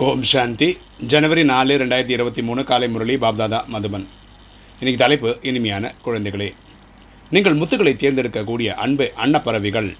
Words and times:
ஓம் 0.00 0.22
சாந்தி. 0.22 0.76
ஜனவரி 1.06 1.44
நாலு 1.44 1.76
ரெண்டாயிரத்தி 1.78 2.10
இருபத்தி 2.10 2.42
மூணு 2.42 2.64
காலை 2.64 2.88
முரளி 2.88 3.16
பாப்தாதா 3.16 3.58
மதுபன். 3.72 4.06
இன்னைக்கு 4.78 4.96
தலைப்பு 4.96 5.38
இனிமையான 5.42 5.94
குழந்தைகளே. 6.04 6.52
நீங்கள் 7.30 7.58
முத்துக்களை 7.58 7.92
தேர்ந்தெடுக்கக்கூடிய 8.02 8.66
அன்பு 8.84 9.10
அன்னப்பறவைகள் 9.24 9.96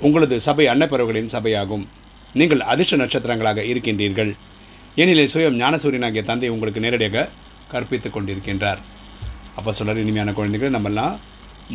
உங்களது 0.00 0.40
சபை 0.40 0.66
அன்னப்பறவைகளின் 0.66 1.32
சபையாகும். 1.32 1.86
நீங்கள் 2.32 2.60
அதிர்ஷ்ட 2.60 2.96
நட்சத்திரங்களாக 2.96 3.64
இருக்கின்றீர்கள். 3.72 4.32
ஏனெனில் 4.94 5.32
சுயம் 5.34 5.58
ஞானசூரியனாகிய 5.62 6.24
தந்தை 6.24 6.48
உங்களுக்கு 6.48 6.80
நேரடியாக 6.80 7.28
கற்பித்துக் 7.72 8.16
கொண்டிருக்கின்றார். 8.16 8.78
அப்போ 9.56 9.72
சொல்கிறார் 9.72 10.02
இனிமையான 10.02 10.32
குழந்தைகள் 10.32 10.70
நம்மெல்லாம் 10.70 11.16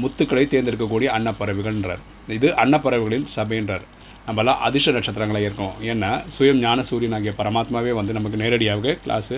முத்துக்களை 0.02 0.44
தேர்ந்தெடுக்கக்கூடிய 0.54 1.10
அன்னப்பறவைகள்ன்றார். 1.18 2.02
இது 2.38 2.50
அன்னப்பறவைகளின் 2.64 3.28
சபைன்றார். 3.36 3.86
நம்மலாம் 4.28 4.62
அதிர்ஷ்ட 4.68 4.92
நட்சத்திரங்களை 4.98 5.42
இருக்கோம் 5.48 5.74
ஏன்னா 5.92 6.12
சுயம் 6.36 6.62
ஞான 6.66 6.84
சூரியன் 6.90 7.16
ஆகிய 7.18 7.34
பரமாத்மாவே 7.40 7.92
வந்து 8.00 8.16
நமக்கு 8.18 8.38
நேரடியாக 8.44 8.96
கிளாஸு 9.06 9.38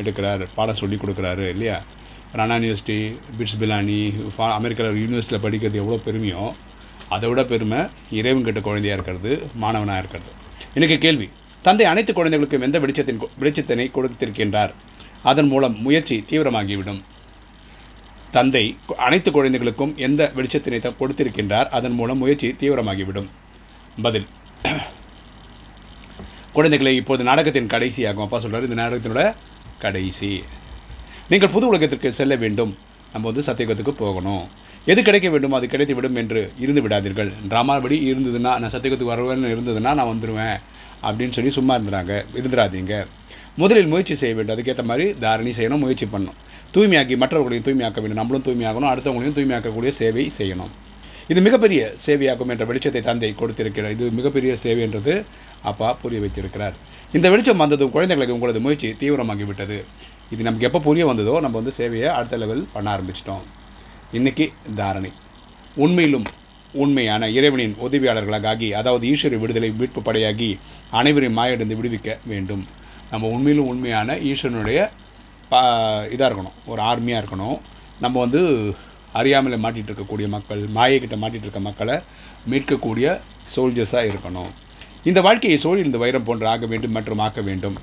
எடுக்கிறார். 0.00 0.42
பாடம் 0.56 0.80
சொல்லி 0.80 0.96
கொடுக்குறாரு 1.02 1.44
இல்லையா? 1.54 1.78
ராணா 2.38 2.56
யூனிவர்சிட்டி 2.62 2.98
பிட்ஸ் 3.38 3.58
பிலானி 3.60 3.98
அமெரிக்காவில் 4.58 5.00
யூனிவர்சிட்டியில் 5.04 5.44
படிக்கிறது 5.46 5.80
எவ்வளோ 5.82 5.98
பெருமையோ 6.06 6.44
அதை 7.14 7.26
விட 7.30 7.42
பெருமை 7.52 7.80
இறைவன் 8.18 8.46
கிட்ட 8.48 8.60
குழந்தையாக 8.66 8.96
இருக்கிறது 8.98 9.32
மாணவனாக 9.62 10.00
இருக்கிறது. 10.02 10.30
எனக்கு 10.78 10.96
கேள்வி 11.04 11.28
தந்தை 11.66 11.84
அனைத்து 11.92 12.12
குழந்தைகளுக்கும் 12.18 12.66
எந்த 12.66 12.78
வெளிச்சத்தின் 12.84 13.22
வெளிச்சத்தினை 13.42 13.86
கொடுத்திருக்கின்றார்? 13.94 14.72
அதன் 15.30 15.48
மூலம் 15.52 15.76
முயற்சி 15.86 16.16
தீவிரமாகிவிடும். 16.30 17.00
தந்தை 18.30 18.76
அனைத்து 18.96 19.30
குழந்தைகளுக்கும் 19.30 19.96
எந்த 19.96 20.32
வெளிச்சத்தினை 20.34 20.94
கொடுத்திருக்கின்றார் 21.00 21.68
அதன் 21.68 21.92
மூலம் 21.92 22.18
முயற்சி 22.18 22.56
தீவிரமாகிவிடும். 22.60 23.28
பதில். 24.02 24.26
குழந்தைகளை 26.52 26.96
இப்போது 26.96 27.24
நாடகத்தின் 27.24 27.66
கடைசியாகும். 27.66 28.22
அப்பா 28.22 28.38
சொல்கிறார் 28.38 28.68
இந்த 28.68 28.82
நாடகத்தினோட 28.82 29.34
கடைசி. 29.78 30.42
நீங்கள் 31.28 31.48
புது 31.48 31.66
உலகத்திற்கு 31.66 32.12
செல்ல 32.12 32.36
வேண்டும். 32.36 32.78
நம்ம 33.12 33.30
வந்து 33.30 33.46
சத்தியகத்துக்கு 33.48 33.90
போகணும். 33.90 34.44
எது 34.84 35.02
கிடைக்க 35.02 35.28
வேண்டுமோ 35.28 35.56
அது 35.56 35.66
கிடைத்து 35.66 35.94
விடும் 35.94 36.16
என்று 36.16 36.52
இருந்து 36.58 36.82
விடாதீர்கள். 36.82 37.30
ட்ராமாபடி 37.48 37.96
இருந்ததுன்னா 38.10 38.40
நான் 38.40 38.74
சத்தியகத்துக்கு 38.74 39.12
வருவேன்னு 39.12 39.52
இருந்ததுன்னா 39.54 39.92
நான் 39.98 40.10
வந்துடுவேன் 40.12 40.58
அப்படின்னு 41.02 41.36
சொல்லி 41.36 41.50
சும்மா 41.50 41.74
இருந்துறாங்க. 41.78 42.12
இருந்துடாதீங்க 42.34 43.06
முதலில் 43.56 43.86
முயற்சி 43.86 44.14
செய்ய 44.14 44.34
வேண்டும். 44.34 44.54
அதுக்கேற்ற 44.56 44.84
மாதிரி 44.84 45.06
தாரணி 45.12 45.52
செய்யணும் 45.58 45.84
முயற்சி 45.84 46.06
பண்ணணும். 46.06 46.38
தூய்மையாக்கி 46.74 47.16
மற்றவர்களையும் 47.16 47.66
தூய்மையாக்க 47.68 48.00
வேண்டும். 48.02 48.20
நம்மளும் 48.20 48.46
தூய்மையாகணும் 48.46 48.90
அடுத்தவங்களையும் 48.92 49.36
தூய்மையாக்கக்கூடிய 49.38 49.88
சேவை 49.88 50.30
செய்யணும். 50.38 50.72
இது 51.32 51.40
மிகப்பெரிய 51.46 51.80
சேவையாகும் 52.04 52.50
என்ற 52.52 52.64
வெளிச்சத்தை 52.68 53.00
தந்தை 53.08 53.30
கொடுத்திருக்கிறார். 53.40 53.94
இது 53.96 54.04
மிகப்பெரிய 54.18 54.52
சேவை 54.62 54.82
என்றது 54.86 55.14
அப்பா 55.70 55.88
புரிய 56.02 56.18
வைத்திருக்கிறார். 56.24 56.76
இந்த 57.16 57.26
வெளிச்சம் 57.32 57.62
வந்ததும் 57.62 57.92
குழந்தைகளுக்கு 57.96 58.36
உங்களது 58.36 58.60
முயற்சி 58.66 58.88
தீவிரமாகிவிட்டது. 59.02 59.78
இது 60.34 60.40
நமக்கு 60.46 60.68
எப்போ 60.68 60.80
புரிய 60.88 61.04
வந்ததோ 61.10 61.34
நம்ம 61.44 61.56
வந்து 61.60 61.74
சேவையை 61.80 62.08
அடுத்த 62.16 62.38
லெவல் 62.42 62.64
பண்ண 62.74 62.88
ஆரம்பிச்சிட்டோம். 62.94 63.44
இன்னைக்கு 64.18 64.46
தாரணை. 64.80 65.12
உண்மையிலும் 65.84 66.26
உண்மையான 66.82 67.28
இறைவனின் 67.36 67.74
உதவியாளர்களாக 67.84 68.48
ஆகி 68.52 68.68
அதாவது 68.80 69.04
ஈஸ்வர 69.12 69.36
விடுதலை 69.42 69.68
மீட்பு 69.80 70.00
படையாகி 70.08 70.50
அனைவரையும் 71.00 71.38
மாயடைந்து 71.38 71.78
விடுவிக்க 71.78 72.10
வேண்டும். 72.32 72.64
நம்ம 73.12 73.28
உண்மையிலும் 73.34 73.70
உண்மையான 73.72 74.16
ஈஸ்வரனுடைய 74.30 74.80
பா 75.52 75.60
இதாக 76.14 76.28
இருக்கணும். 76.30 76.56
ஒரு 76.72 76.80
ஆர்மியாக 76.90 77.20
இருக்கணும். 77.22 77.58
நம்ம 78.04 78.16
வந்து 78.24 78.40
அறியாமல் 79.12 79.62
மாட்டிகிட்டு 79.64 79.90
இருக்கக்கூடிய 79.90 80.28
மக்கள் 80.36 80.62
மாயக்கிட்ட 80.76 81.16
மாட்டிகிட்டு 81.22 81.48
இருக்க 81.48 81.60
மக்களை 81.68 81.96
மீட்கக்கூடிய 82.50 83.06
சோல்ஜர்ஸாக 83.54 84.10
இருக்கணும். 84.10 84.50
இந்த 85.08 85.20
வாழ்க்கையை 85.26 85.58
சோழி 85.64 85.80
இந்த 85.88 85.98
வைரம் 85.98 86.26
போன்ற 86.28 86.48
ஆக 86.50 86.66
வேண்டும் 86.66 86.94
மற்றும் 86.96 87.22
ஆக்க 87.26 87.40
வேண்டும். 87.48 87.76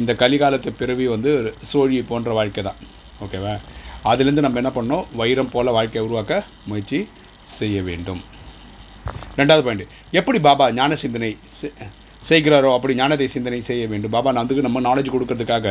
இந்த 0.00 0.12
கலிகாலத்து 0.22 0.70
பிறவி 0.80 1.06
வந்து 1.14 1.32
சோழி 1.70 1.98
போன்ற 2.12 2.32
வாழ்க்கை 2.38 2.64
தான். 2.68 2.80
ஓகேவா 3.24 3.54
அதுலேருந்து 4.10 4.44
நம்ம 4.46 4.60
என்ன 4.62 4.72
பண்ணோம் 4.78 5.06
வைரம் 5.20 5.52
போல் 5.54 5.76
வாழ்க்கையை 5.76 6.02
உருவாக்க 6.08 6.42
முயற்சி 6.70 6.98
செய்ய 7.58 7.76
வேண்டும். 7.88 8.20
ரெண்டாவது 9.38 9.64
பாயிண்ட் 9.66 9.86
எப்படி 10.18 10.38
பாபா 10.48 10.64
ஞான 10.78 10.94
சிந்தனை 11.02 11.30
செய்கிறாரோ 12.28 12.70
அப்படி 12.76 12.92
ஞானத்தை 13.00 13.26
சிந்தனை 13.34 13.60
செய்ய 13.70 13.82
வேண்டும். 13.92 14.14
பாபா 14.16 14.30
நான் 14.34 14.44
அதுக்கு 14.46 14.66
நம்ம 14.66 14.80
நாலேஜ் 14.88 15.14
கொடுக்கறதுக்காக 15.14 15.66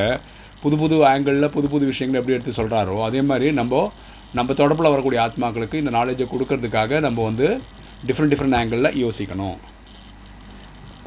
புது 0.64 0.76
புது 0.82 0.96
ஆங்கிளில் 1.12 1.54
புது 1.56 1.68
புது 1.74 1.86
விஷயங்களை 1.92 2.20
எப்படி 2.22 2.36
எடுத்து 2.38 2.54
சொல்கிறாரோ 2.60 2.98
அதே 3.08 3.22
மாதிரி 3.30 3.48
நம்ம 3.60 3.82
நம்ம 4.38 4.54
தொடர்பில் 4.60 4.92
வரக்கூடிய 4.94 5.20
ஆத்மாக்களுக்கு 5.28 5.82
இந்த 5.82 5.92
நாலேஜை 5.98 6.26
கொடுக்கறதுக்காக 6.34 7.00
நம்ம 7.06 7.24
வந்து 7.30 7.48
டிஃப்ரெண்ட் 8.08 8.32
டிஃப்ரெண்ட் 8.34 8.58
ஆங்கிளில் 8.60 8.98
யோசிக்கணும். 9.04 9.58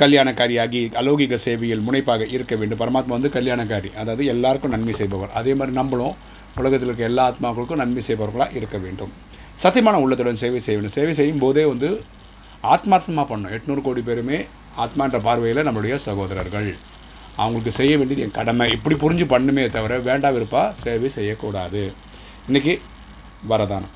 கல்யாணக்காரியாகி 0.03 0.81
அலௌகிக 1.01 1.37
சேவையில் 1.45 1.83
முனைப்பாக 1.87 2.27
இருக்க 2.37 2.55
வேண்டும். 2.61 2.81
பரமாத்மா 2.83 3.13
வந்து 3.19 3.31
கல்யாணக்காரி 3.37 3.91
அதாவது 4.01 4.25
எல்லாருக்கும் 4.35 4.75
நன்மை 4.75 4.95
செய்பவர். 5.01 5.33
அதே 5.41 5.55
மாதிரி 5.61 5.75
நம்மளும் 5.81 6.15
உலகத்தில் 6.61 6.89
இருக்க 6.91 7.05
எல்லா 7.11 7.25
ஆத்மாக்களுக்கும் 7.31 7.81
நன்மை 7.83 8.03
செய்பவர்களாக 8.09 8.57
இருக்க 8.61 8.77
வேண்டும். 8.85 9.13
சத்தியமான 9.65 9.99
உள்ளத்துடன் 10.05 10.41
சேவை 10.43 10.61
செய்ய 10.67 10.77
வேண்டும் 10.79 10.97
சேவை 10.99 11.13
செய்யும் 11.21 11.43
போதே 11.45 11.65
வந்து 11.73 11.91
ஆத்மார்த்தமாக 12.75 13.27
பண்ணணும். 13.33 13.55
எட்நூறு 13.57 13.83
கோடி 13.87 14.03
பேருமே 14.09 14.39
ஆத்மான்ற 14.85 15.19
பார்வையில் 15.23 15.67
நம்மளுடைய 15.67 15.95
சகோதரர்கள். 15.95 16.77
அவங்களுக்கு 17.37 17.73
செய்ய 17.73 17.97
வேண்டியது 17.97 18.25
என் 18.27 18.37
கடமை. 18.39 18.69
இப்படி 18.71 18.97
புரிஞ்சு 18.97 19.27
பண்ணுமே 19.33 19.69
தவிர 19.69 19.99
வேண்டா 19.99 20.29
விருப்பா 20.29 20.73
சேவை 20.73 21.09
செய்யக்கூடாது. 21.09 21.93
இன்றைக்கி 22.49 22.75
வரதானம். 23.51 23.95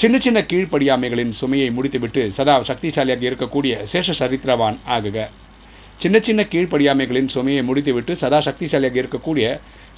சின்ன 0.00 0.18
சின்ன 0.18 0.38
கீழ்ப்படியாமைகளின் 0.40 1.30
சுமையை 1.30 1.70
முடித்துவிட்டு 1.70 2.32
சதா 2.38 2.54
சக்திசாலியாக 2.58 3.28
இருக்கக்கூடிய 3.30 3.74
சேஷ 3.92 4.10
சரித்திரவான் 4.10 4.78
ஆகுக. 4.96 5.28
சின்ன 5.96 6.18
சின்ன 6.18 6.42
கீழ்ப்படியாமைகளின் 6.42 7.30
சுமையை 7.34 7.62
முடித்துவிட்டு 7.62 8.16
சதா 8.16 8.38
சக்திசாலியாக 8.38 9.00
இருக்கக்கூடிய 9.02 9.46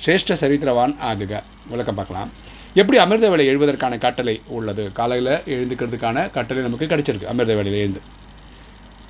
சிரேஷ்ட 0.05 0.33
சரித்திரவான் 0.33 0.95
ஆகுக. 1.11 1.43
விளக்கம் 1.71 1.95
பார்க்கலாம். 1.95 2.31
எப்படி 2.75 2.99
அமிர்த 2.99 3.29
வேலை 3.31 3.47
எழுவதற்கான 3.47 3.99
கட்டளை 3.99 4.41
உள்ளது? 4.47 4.93
காலையில் 4.93 5.43
எழுந்துக்கிறதுக்கான 5.55 6.31
கட்டளை 6.31 6.63
நமக்கு 6.63 6.87
கிடைச்சிருக்கு. 6.87 7.25
அமிர்த 7.25 7.55
வேலையில் 7.55 7.81
எழுந்து. 7.81 8.01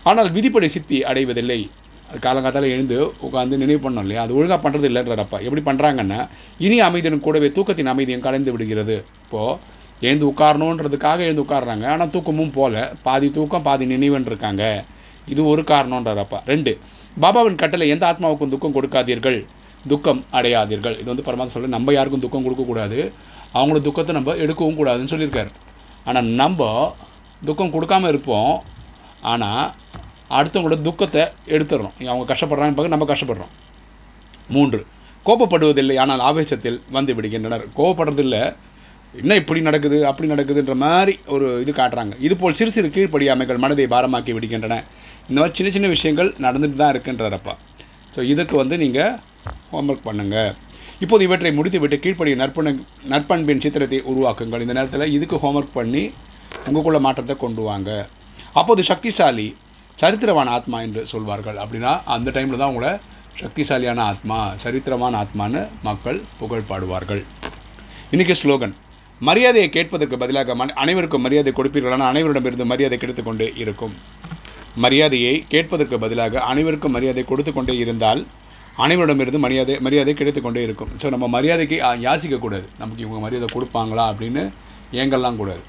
ஆனால் 0.09 0.31
விதிப்படி 0.37 0.69
சித்தி 0.75 0.99
அடைவதில்லை. 1.11 1.61
அது 2.09 2.19
காலங்காத்தால் 2.27 2.73
எழுந்து 2.75 2.99
உட்காந்து 3.27 3.63
நினைவு 3.63 3.81
பண்ணோம் 3.87 4.05
இல்லையா? 4.07 4.21
அது 4.27 4.37
ஒழுங்காக 4.39 4.61
பண்ணுறது 4.65 4.87
இல்லைன்றப்பா 4.91 5.39
எப்படி 5.47 5.63
பண்ணுறாங்கன்னா 5.69 6.21
இனி 6.67 6.77
அமைதியின் 6.87 7.25
கூடவே 7.27 7.49
தூக்கத்தின் 7.57 7.91
அமைதியும் 7.93 8.25
கலைந்து 8.27 8.53
விடுகிறது. 8.55 8.97
இப்போது 9.25 9.59
எழுந்து 10.07 10.25
உட்காரணுன்றதுக்காக 10.33 11.25
எழுந்து 11.27 11.45
உட்காடுறாங்க 11.45 11.87
ஆனால் 11.95 12.13
தூக்கமும் 12.15 12.55
போல. 12.59 12.75
பாதி 13.07 13.29
தூக்கம் 13.39 13.67
பாதி 13.69 13.87
நினைவுன்னு 13.95 14.31
இருக்காங்க 14.33 14.65
இது 15.33 15.41
ஒரு 15.53 15.63
காரணம்ன்றப்பா 15.73 16.39
ரெண்டு 16.53 16.73
பாபாவின் 17.23 17.61
கட்டளை 17.63 17.87
எந்த 17.95 18.05
ஆத்மாவுக்கும் 18.11 18.53
துக்கம் 18.55 18.77
கொடுக்காதீர்கள். 18.77 19.39
துக்கம் 19.93 20.21
அடையாதீர்கள். 20.39 20.97
இது 21.01 21.09
வந்து 21.13 21.27
பரமாத்மா 21.27 21.55
சொல்ல 21.57 21.75
நம்ம 21.77 21.93
யாருக்கும் 21.97 22.23
துக்கம் 22.25 22.45
கொடுக்கக்கூடாது 22.47 22.99
அவங்களோட 23.57 23.81
துக்கத்தை 23.89 24.15
நம்ம 24.19 24.35
எடுக்கவும் 24.45 24.79
கூடாதுன்னு 24.79 25.13
சொல்லியிருக்காரு. 25.13 25.51
ஆனால் 26.09 26.29
நம்ம 26.41 26.71
துக்கம் 27.49 27.75
கொடுக்காம 27.77 28.09
இருப்போம். 28.13 28.53
ஆனால் 29.33 29.65
அடுத்தவங்களோட 30.37 30.79
துக்கத்தை 30.87 31.23
எடுத்துடுறோம் 31.55 31.95
அவங்க 32.11 32.27
கஷ்டப்படுறாங்க 32.33 32.75
பார்க்க 32.77 32.95
நம்ம 32.95 33.09
கஷ்டப்படுறோம். 33.13 33.53
மூன்று 34.55 34.81
கோபப்படுவதில்லை 35.27 35.97
ஆனால் 36.03 36.23
ஆவேசத்தில் 36.29 36.79
வந்து 36.97 37.13
விடுகின்றனர். 37.17 37.65
கோபப்படுறதில்லை 37.79 38.43
என்ன 39.21 39.37
இப்படி 39.41 39.61
நடக்குது 39.67 39.99
அப்படி 40.09 40.27
நடக்குதுன்ற 40.33 40.75
மாதிரி 40.85 41.13
ஒரு 41.35 41.47
இது 41.63 41.73
காட்டுறாங்க. 41.79 42.15
இதுபோல் 42.27 42.57
சிறு 42.59 42.71
சிறு 42.75 42.89
கீழ்ப்படியாமைகள் 42.95 43.61
மனதை 43.65 43.87
பாரமாக்கி 43.95 44.33
விடுகின்றன. 44.37 44.77
இந்த 45.29 45.39
மாதிரி 45.41 45.57
சின்ன 45.59 45.71
சின்ன 45.77 45.89
விஷயங்கள் 45.95 46.31
நடந்துட்டு 46.47 46.79
தான் 46.83 46.93
இருக்குன்றப்பா 46.95 47.55
ஸோ 48.15 48.21
இதுக்கு 48.33 48.55
வந்து 48.63 48.77
நீங்கள் 48.85 49.15
ஹோம்ஒர்க் 49.73 50.07
பண்ணுங்கள் 50.09 50.53
இப்போது 51.05 51.23
இவற்றை 51.27 51.51
முடித்துவிட்டு 51.57 51.97
கீழ்ப்படிய 52.05 52.37
நற்பண 52.43 52.69
நற்பண்பின் 53.13 53.63
சித்திரத்தை 53.65 53.99
உருவாக்குங்கள். 54.13 54.63
இந்த 54.65 54.75
நேரத்தில் 54.79 55.13
இதுக்கு 55.17 55.37
ஹோம்ஒர்க் 55.43 55.77
பண்ணி 55.79 56.03
உங்களுக்குள்ள 56.67 57.01
மாற்றத்தை 57.07 57.37
கொண்டு 57.45 57.63
வாங்க. 57.71 57.91
அப்போது 58.59 58.83
சக்திசாலி 58.91 59.47
சரித்திரவான 60.03 60.51
ஆத்மா 60.57 60.81
என்று 60.87 61.03
சொல்வார்கள். 61.13 61.59
அப்படின்னா 61.63 61.93
அந்த 62.17 62.29
டைமில் 62.37 62.61
தான் 62.63 62.73
உங்களை 62.73 62.93
சக்திசாலியான 63.43 64.01
ஆத்மா 64.13 64.39
சரித்திரமான 64.65 65.17
ஆத்மான்னு 65.23 65.61
மக்கள் 65.89 66.19
புகழ் 66.41 66.69
பாடுவார்கள். 66.71 67.23
இன்றைக்கி 68.15 68.35
ஸ்லோகன் 68.41 68.75
மரியாதையை 69.29 69.69
கேட்பதற்கு 69.77 70.17
பதிலாக 70.23 70.55
மன 70.61 70.75
அனைவருக்கும் 70.83 71.25
மரியாதை 71.27 71.53
கொடுப்பீர்களான 71.59 72.07
அனைவரிடமிருந்து 72.13 72.67
மரியாதை 72.73 72.99
கிடைத்து 73.03 73.23
கொண்டே 73.29 73.49
இருக்கும். 73.63 73.95
மரியாதையை 74.85 75.33
கேட்பதற்கு 75.53 75.97
பதிலாக 76.05 76.43
அனைவருக்கும் 76.51 76.95
மரியாதை 76.97 77.25
கொடுத்து 77.31 77.53
கொண்டே 77.57 77.75
இருந்தால் 77.85 78.21
அனைவரிடமிருந்து 78.85 79.41
மரியாதை 79.45 79.77
மரியாதை 79.87 80.13
கிடைத்து 80.19 80.41
கொண்டே 80.43 80.63
இருக்கும். 80.67 80.91
ஸோ 81.03 81.07
நம்ம 81.15 81.29
மரியாதைக்கு 81.37 81.77
யாசிக்கக்கூடாது. 82.07 82.67
நமக்கு 82.83 83.05
இவங்க 83.07 83.21
மரியாதை 83.25 83.49
கொடுப்பாங்களா 83.55 84.05
அப்படின்னு 84.13 84.45
ஏங்கல்லாம் 85.03 85.39
கூடாது. 85.41 85.63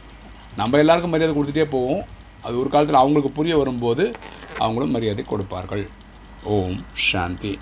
நம்ம 0.62 0.78
எல்லாருக்கும் 0.84 1.14
மரியாதை 1.16 1.34
கொடுத்துட்டே 1.38 1.68
போவோம். 1.76 2.04
அது 2.44 2.56
ஒரு 2.60 2.70
காலத்தில் 2.70 3.02
அவங்களுக்கு 3.02 3.32
புரிய 3.32 3.54
வரும்போது 3.58 4.04
அவங்களும் 4.60 4.92
மரியாதை 4.92 5.24
கொடுப்பார்கள். 5.26 5.86
ஓம் 6.44 6.80
சாந்தி. 7.10 7.54